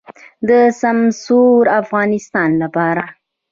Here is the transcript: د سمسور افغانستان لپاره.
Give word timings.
د 0.47 0.49
سمسور 0.81 1.63
افغانستان 1.81 2.49
لپاره. 2.63 3.03